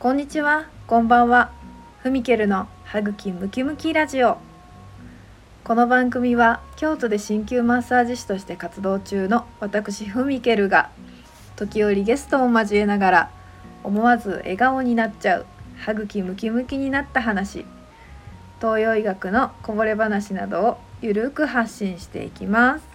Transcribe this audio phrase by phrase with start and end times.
[0.00, 1.50] こんにちは、こんばんは。
[2.04, 4.38] ふみけるの歯茎ムキムキラジオ。
[5.64, 10.90] この番組は京都で鍼灸マッサージ師として活動中の私ふみけるが
[11.56, 13.30] 時折ゲストを交えながら
[13.82, 15.46] 思わず笑顔になっちゃう
[15.78, 17.66] 歯茎ムキムキになった話
[18.60, 22.86] 東洋医学のこぼれ話などをゆるく発信していきます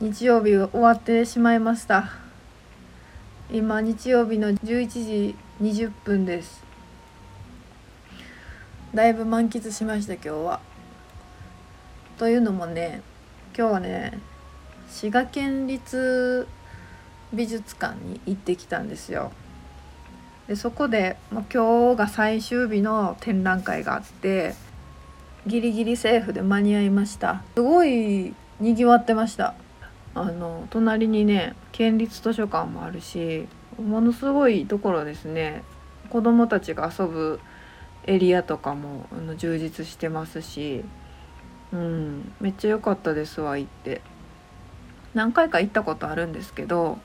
[0.00, 2.10] 日曜日終わってしまいました
[3.52, 6.62] 今日曜日の11時20分です。
[8.94, 10.60] だいぶ満喫しました今日は。
[12.16, 13.02] というのもね
[13.56, 14.20] 今日はね
[14.88, 16.46] 滋賀県立
[17.32, 19.32] 美術館に行ってきたんですよ。
[20.46, 24.54] でそこで、まあ、今日が最終日の展覧会があって
[25.44, 27.42] ギリギリセーフで間に合いました。
[27.56, 29.56] すごいにぎわってました。
[30.14, 33.48] あの隣にね県立図書館もあるし
[33.78, 35.62] ものすごいところですね。
[36.10, 37.40] 子どもたちが遊ぶ
[38.04, 40.84] エリアとかもあの充実してますし、
[41.72, 44.00] うん、めっちゃ良かったですわ行って。
[45.14, 46.98] 何回か行ったことあるんですけど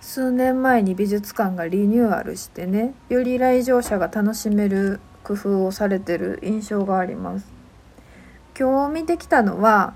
[0.00, 7.46] 数年前に美術館がリニューアルしてねより来場者が楽しめる工夫をされてる印象があります。
[8.58, 9.94] 今日見てきたのは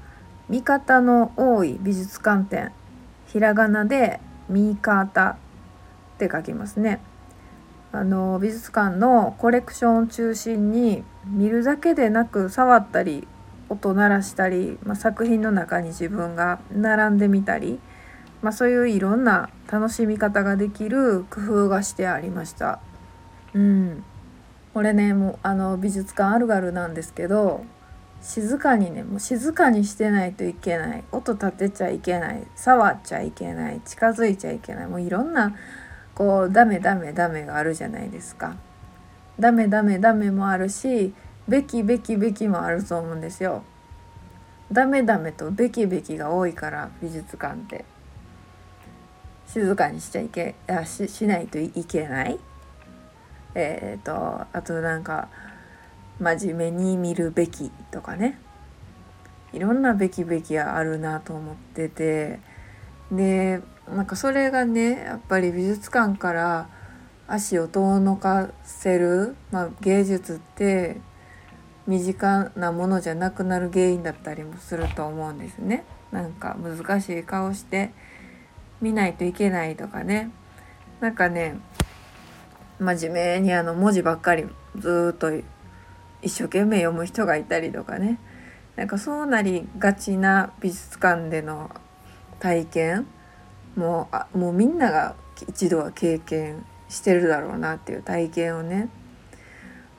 [0.48, 2.73] 見方の多い美術館展
[3.27, 5.37] ひらがなで「見方」
[6.19, 7.00] って書きますね。
[7.92, 13.27] あの美術館のコレクションを中心に見るだけでなく触ったり
[13.70, 17.78] 音鳴らしたり、まあ、作品の中に自分が並んでみたり、
[18.42, 22.80] まあ、そういういろんな楽しみ方ができる工夫がしてありました。
[23.55, 24.05] うん、
[24.74, 27.64] これねもうあの美術館あるあるなんですけど
[28.20, 31.05] 静かにねもう静かにしてないといけない。
[31.12, 32.46] 音立てちゃいけない。
[32.55, 33.80] 触っちゃいけない。
[33.84, 34.86] 近づいちゃいけない。
[34.89, 35.55] もういろんな
[36.19, 38.56] こうダメダメダメがあるじゃないですか。
[39.38, 41.14] ダメダメダメもあるし
[41.46, 43.62] べきべきべきもあると思うんですよ。
[44.73, 47.84] ダメダメとべきべきが多いから美術館って
[49.46, 52.40] 静かにしちゃいけあししないといけない
[53.55, 55.28] えっ、ー、とあとなんか
[56.18, 58.40] 真面目に見るべきとかね
[59.52, 62.40] いろんなべきべきあるなと思ってて
[63.11, 66.69] でなんかそれがねやっぱり美術館から
[67.27, 71.01] 足を遠のかせる、まあ、芸術って
[71.86, 75.85] 身近なものじゃなくなる原因だったりもすると思うんですね。
[76.13, 77.91] なんか難しい顔して
[78.80, 80.30] 見ないといけないとかね
[81.01, 81.58] なんかね
[82.79, 84.46] 真面目にあの文字ばっかり
[84.77, 85.30] ずっと
[86.23, 88.19] 一生懸命読む人がいたりとかね
[88.77, 91.70] なんかそうなりがちな美術館での
[92.41, 93.07] 体験
[93.77, 95.15] もうあもうみんなが
[95.49, 98.89] 一度は経験してるだろうなっていう体験をね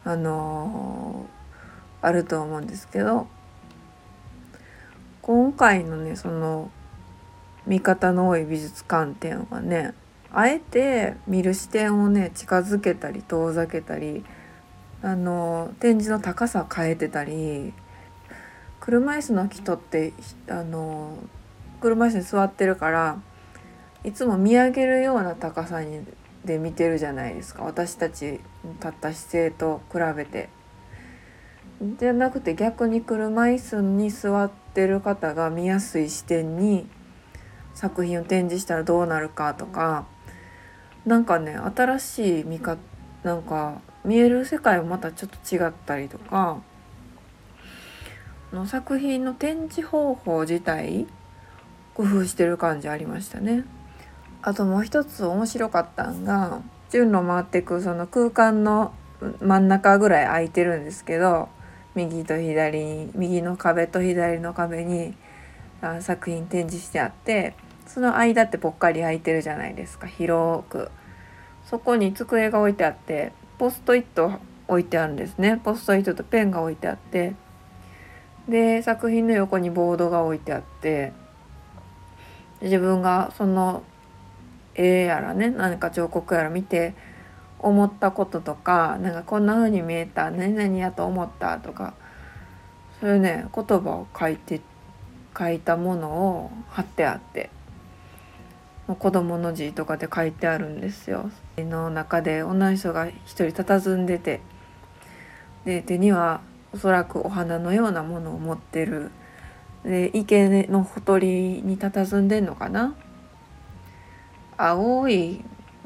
[0.03, 3.27] あのー、あると思うんですけど
[5.21, 6.71] 今回のねその
[7.67, 9.93] 見方の多い美術館展はね
[10.31, 14.23] あえて見る視点をね近づけたり遠ざけたり
[15.01, 17.73] あの展示の高さ変えてたり
[18.79, 20.13] 車椅子の人って
[20.49, 21.17] あの
[21.79, 23.21] 車椅子に座ってるから
[24.03, 26.05] いつも見上げるような高さに
[26.45, 30.49] で見てるじゃないですか私たち立った姿勢と比べて。
[31.97, 36.85] じゃなくて逆に車椅子に座ってる方が見やすい視点に
[37.73, 40.05] 作品を展示したらどうなるかとか
[41.05, 42.81] なんかね新しい見方
[43.23, 46.61] なんか見える世界もまたちょっと違ったりとか
[48.51, 51.07] の作品の展示方法自体
[51.99, 53.65] 工夫してる感じありましたね。
[54.41, 58.93] あともう一つ面白かったんが順路回ってくその空間の
[59.41, 61.49] 真ん中ぐらい空いてるんですけど
[61.95, 65.13] 右と左に右の壁と左の壁に
[65.81, 67.53] あ作品展示してあって
[67.85, 70.91] その間ってぽっかり空いてるじゃないですか広く。
[71.65, 74.39] そこに机が置いてあってポストイット
[74.69, 75.59] 置いてあるんですね。
[75.61, 77.35] ポストイットとペンが置いてあって。
[78.47, 81.11] で作品の横にボードが置いてあって。
[82.61, 83.83] 自分がその
[84.75, 86.93] 絵やらね何か彫刻やら見て
[87.59, 91.93] 思ったこととかなんかこんな風に見えた何々やと思ったとか
[92.99, 94.61] そういうね言葉を書いて
[95.37, 97.49] 書いたものを貼ってあって
[98.87, 101.29] 子供の字とかで書いてあるんですよ。
[101.57, 104.41] の中で女の人が一人佇んでて
[105.65, 106.41] で手には
[106.73, 109.11] おそらくお花のようなものを持ってる
[109.83, 112.95] で池のほとりに佇んでんのかな？
[114.57, 115.43] 青い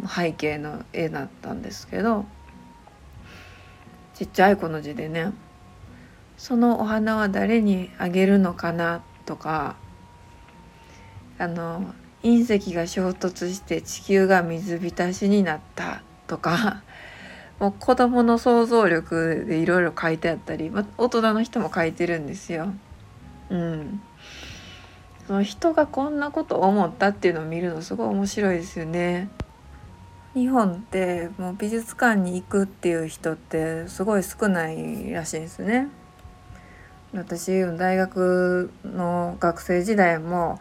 [0.08, 2.26] 背景の絵だったんですけど
[4.16, 5.32] ちっちゃい子の字でね
[6.38, 9.76] 「そのお花は誰にあげるのかな?」とか
[11.38, 11.94] あの
[12.24, 16.82] 隕石が衝突して地球が水浸しになったとか
[17.60, 22.74] もう子どもの想像力でいろいろ書いてあったり、ま大人の人も書いてるんですよ。
[23.54, 24.02] うん、
[25.28, 29.30] その人がこんなこと思ったっていうのを見るのすごい面白いですよね。
[30.34, 35.90] 日本ってもう美術館に行くっていう人ってすごい少ないらしいんですね。
[37.14, 40.60] 私大学の学生時代も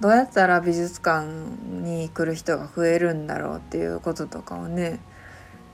[0.00, 5.00] どうやったら美術館に来る人が増えるんだろうっていうこととかをね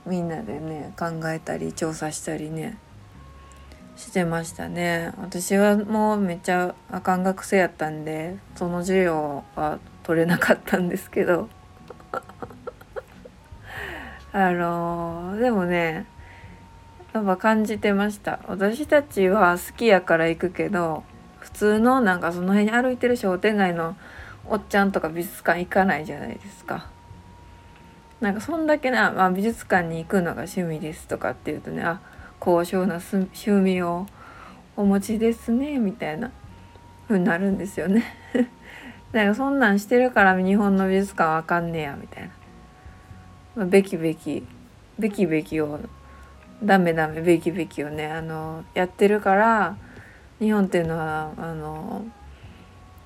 [0.05, 2.77] みんなでね考えたり調査したりね
[3.95, 5.13] してましたね。
[5.17, 11.49] 私はもうめっちゃあかん学生やったんでその授業は取れなかったんですけど。
[14.33, 16.05] あのでもね
[17.13, 18.39] やっぱ感じてました。
[18.47, 21.03] 私たちは好きやから行くけど
[21.39, 23.95] 普通のなんかその辺に歩いてる商店街の
[24.47, 26.87] おっちゃんとか美術館行かないじゃないですか。
[28.21, 31.99] なんかそんだけな、まあ、美術館に行くのが趣味ですとかっていうとねあ
[32.41, 34.07] 高尚な趣味を
[34.75, 36.31] お持ちですねみたいな
[37.07, 38.03] 風になるんですよね。
[39.13, 42.29] なんかそんなんしてるから日本の美術館わかんねえやみたいな。
[43.57, 44.43] まあ、べきべき
[44.97, 45.79] べきべきを
[46.63, 49.75] ダメダメべきべきをねあのやってるから
[50.39, 52.05] 日本っていうのはあの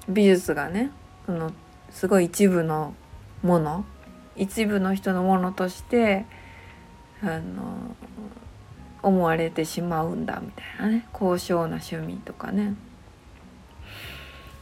[0.08, 0.92] 美術がね
[1.26, 1.52] その
[1.90, 2.94] すごい一部の
[3.44, 3.84] もの
[4.38, 6.26] 一部の人のものとして
[7.22, 7.96] あの
[9.06, 11.08] 思われてしまうんだみたいなね。
[11.14, 12.74] 高尚な趣味とかね。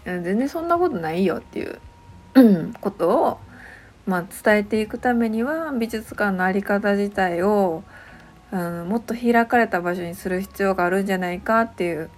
[0.06, 1.80] 全然そんなことないよっていう
[2.82, 3.40] ことを、
[4.06, 7.84] まあ、伝えていくためには美術館の在り方自体を
[8.52, 12.10] あのもっと開かれた場所にする必要があるんじゃないかっていう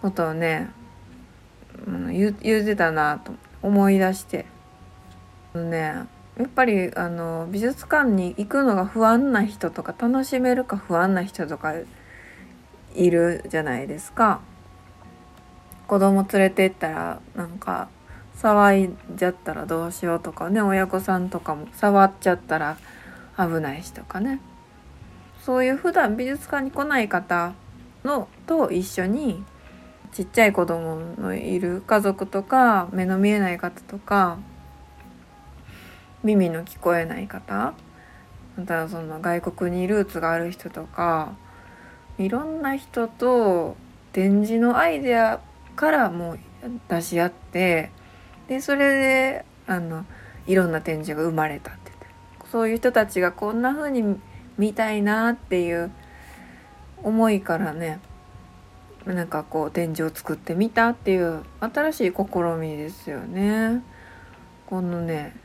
[0.00, 0.70] ことをね、
[1.88, 2.34] う、言う
[2.64, 3.32] てたなと
[3.62, 4.46] 思い出して。
[5.54, 11.74] ねやっぱりあの美術館に行くのが不安な人とか楽しめるか不安な人とか
[12.94, 14.40] いるじゃないですか。
[15.86, 17.88] 子供連れてったらなんか
[18.36, 22.76] 騒いじゃったらどうしようとかね親御さんとかも触っちゃったら
[23.38, 24.40] 危ないしとかね
[25.42, 27.54] そういう普段美術館に来ない方
[28.04, 29.44] のと一緒に
[30.12, 34.38] ちっちゃい子供のいる家族とか目の見えない方とか
[36.22, 37.74] 耳の聞こえない方
[38.56, 41.34] またその外国にルーツがある人とか
[42.18, 43.76] いろんな人と
[44.12, 45.40] 展示のアイデア
[45.74, 46.38] からもう
[46.88, 47.90] 出し合って
[48.48, 50.06] でそれであの
[50.46, 51.86] いろんな展示が生まれたって
[52.50, 54.18] そういう人たちがこんな風に
[54.56, 55.90] 見たいなっていう
[57.02, 58.00] 思いからね
[59.04, 63.82] なんかこう展示を作ってみたっていう新しい試みですよね。
[64.66, 65.36] このね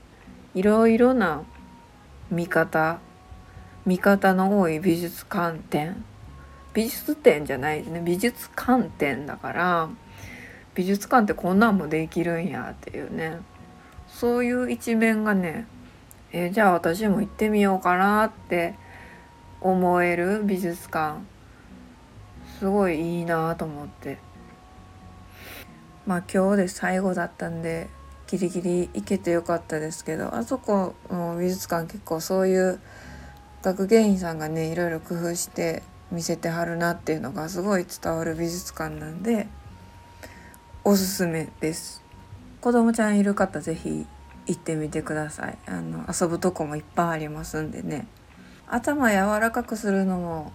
[0.53, 1.43] いろいろな
[2.29, 2.99] 見方
[3.85, 6.03] 見方の多い美術観点。
[6.73, 8.01] 美術展じゃないですね。
[8.03, 9.89] 美術観点だから
[10.75, 13.39] 美術館ってこんなんもできるんやっていうね。
[14.07, 15.67] そういう一面がね
[16.33, 18.75] えー、じゃあ私も行ってみようかなって
[19.59, 21.19] 思える美術館。
[22.59, 24.19] すごいいいなと思って。
[26.05, 27.89] まあ今日で最後だったんで
[28.31, 32.79] ギリギリ行けてよかったですけどあそこの美術館結構そういう
[33.61, 39.47] 学芸員さんがねいろいろ工夫して見せてはるなっていうのがすごい伝わる美術館なんで
[40.85, 42.01] おすすめです。
[42.61, 44.07] 子供ちゃんいる方是非
[44.47, 45.57] 行ってみてください。
[45.67, 48.07] あの遊ぶとこもいっぱいありますんでね。
[48.67, 50.53] 頭柔らかくするのも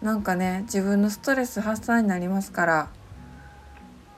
[0.00, 2.88] なんかね自分のストレス発散になりますから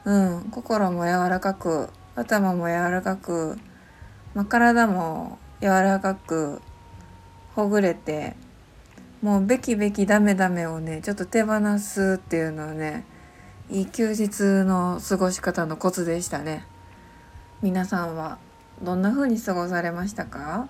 [0.05, 3.59] うん心も柔らかく頭も柔らかく、
[4.35, 6.61] まあ、体も柔らかく
[7.55, 8.37] ほぐれて
[9.23, 13.05] もうべきべきダメダメをねちょっと手放すっていうのはね
[13.71, 16.67] いい休日の過ごし方のコツでしたね。
[17.63, 18.39] 皆さんは
[18.83, 20.69] どんな風に過ごされましたか？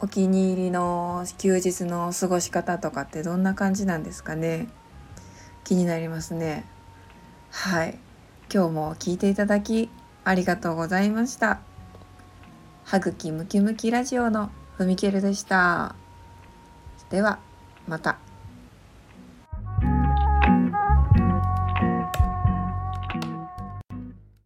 [0.00, 4.68] お気に入りの休日の過ごし方とかってどんな感じなんですかね？
[5.64, 6.66] 気になりますね。
[7.50, 7.98] はい。
[8.52, 9.88] 今日も聞いていただき
[10.30, 11.58] ありがとうございました。
[12.84, 15.96] 歯茎ムキムキラジオのふみけるでした。
[17.10, 17.40] では
[17.88, 18.29] また。